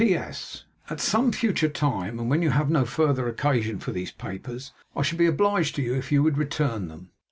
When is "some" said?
0.99-1.31